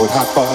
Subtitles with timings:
[0.00, 0.47] with hot fuzz.